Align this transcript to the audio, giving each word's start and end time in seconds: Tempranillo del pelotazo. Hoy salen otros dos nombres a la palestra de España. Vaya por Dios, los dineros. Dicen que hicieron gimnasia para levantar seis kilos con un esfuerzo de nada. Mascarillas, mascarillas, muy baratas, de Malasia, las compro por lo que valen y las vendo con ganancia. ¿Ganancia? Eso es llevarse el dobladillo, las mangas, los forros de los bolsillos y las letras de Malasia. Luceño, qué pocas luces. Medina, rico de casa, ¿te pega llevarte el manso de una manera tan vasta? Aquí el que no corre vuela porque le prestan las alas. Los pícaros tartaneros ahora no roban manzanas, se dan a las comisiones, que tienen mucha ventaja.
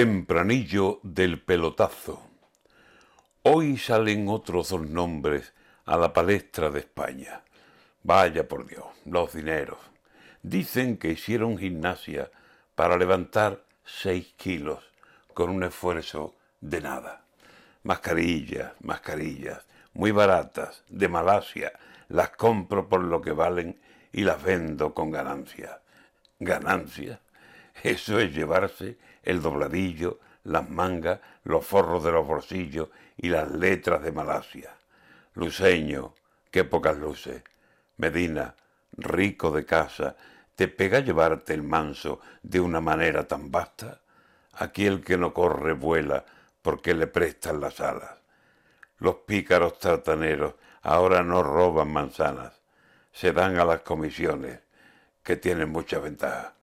Tempranillo 0.00 0.98
del 1.02 1.42
pelotazo. 1.42 2.22
Hoy 3.42 3.76
salen 3.76 4.28
otros 4.30 4.70
dos 4.70 4.88
nombres 4.88 5.52
a 5.84 5.98
la 5.98 6.14
palestra 6.14 6.70
de 6.70 6.80
España. 6.80 7.42
Vaya 8.02 8.48
por 8.48 8.66
Dios, 8.66 8.86
los 9.04 9.34
dineros. 9.34 9.76
Dicen 10.42 10.96
que 10.96 11.10
hicieron 11.10 11.58
gimnasia 11.58 12.30
para 12.74 12.96
levantar 12.96 13.62
seis 13.84 14.32
kilos 14.38 14.82
con 15.34 15.50
un 15.50 15.64
esfuerzo 15.64 16.34
de 16.62 16.80
nada. 16.80 17.26
Mascarillas, 17.82 18.72
mascarillas, 18.80 19.66
muy 19.92 20.12
baratas, 20.12 20.82
de 20.88 21.08
Malasia, 21.08 21.72
las 22.08 22.30
compro 22.30 22.88
por 22.88 23.04
lo 23.04 23.20
que 23.20 23.32
valen 23.32 23.78
y 24.14 24.22
las 24.22 24.42
vendo 24.42 24.94
con 24.94 25.10
ganancia. 25.10 25.82
¿Ganancia? 26.38 27.20
Eso 27.82 28.18
es 28.18 28.34
llevarse 28.34 28.98
el 29.22 29.40
dobladillo, 29.40 30.18
las 30.44 30.68
mangas, 30.68 31.20
los 31.44 31.64
forros 31.64 32.04
de 32.04 32.12
los 32.12 32.26
bolsillos 32.26 32.88
y 33.16 33.28
las 33.28 33.50
letras 33.50 34.02
de 34.02 34.12
Malasia. 34.12 34.74
Luceño, 35.34 36.14
qué 36.50 36.64
pocas 36.64 36.96
luces. 36.96 37.42
Medina, 37.96 38.54
rico 38.92 39.50
de 39.50 39.64
casa, 39.64 40.16
¿te 40.54 40.68
pega 40.68 41.00
llevarte 41.00 41.54
el 41.54 41.62
manso 41.62 42.20
de 42.42 42.60
una 42.60 42.80
manera 42.80 43.26
tan 43.26 43.50
vasta? 43.50 44.00
Aquí 44.54 44.86
el 44.86 45.02
que 45.02 45.16
no 45.16 45.32
corre 45.32 45.72
vuela 45.72 46.24
porque 46.62 46.94
le 46.94 47.06
prestan 47.06 47.60
las 47.60 47.80
alas. 47.80 48.18
Los 48.98 49.16
pícaros 49.16 49.78
tartaneros 49.78 50.54
ahora 50.82 51.22
no 51.22 51.42
roban 51.42 51.90
manzanas, 51.92 52.60
se 53.12 53.32
dan 53.32 53.58
a 53.58 53.64
las 53.64 53.80
comisiones, 53.80 54.60
que 55.22 55.36
tienen 55.36 55.70
mucha 55.70 55.98
ventaja. 55.98 56.54